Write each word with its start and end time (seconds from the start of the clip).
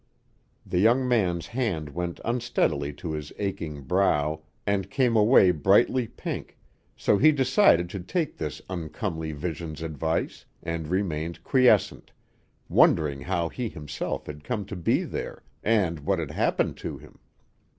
The 0.65 0.79
young 0.79 1.07
man's 1.07 1.45
hand 1.45 1.89
went 1.89 2.19
unsteadily 2.25 2.91
to 2.93 3.11
his 3.11 3.31
aching 3.37 3.83
brow 3.83 4.41
and 4.65 4.89
came 4.89 5.15
away 5.15 5.51
brightly 5.51 6.07
pink, 6.07 6.57
so 6.97 7.19
he 7.19 7.31
decided 7.31 7.87
to 7.91 7.99
take 7.99 8.35
this 8.35 8.63
uncomely 8.67 9.31
vision's 9.31 9.83
advice, 9.83 10.43
and 10.63 10.87
remained 10.87 11.43
quiescent, 11.43 12.09
wondering 12.67 13.21
how 13.21 13.47
he 13.47 13.69
himself 13.69 14.25
had 14.25 14.43
come 14.43 14.65
to 14.65 14.75
be 14.75 15.03
there, 15.03 15.43
and 15.63 15.99
what 15.99 16.17
had 16.17 16.31
happened 16.31 16.77
to 16.77 16.97
him. 16.97 17.19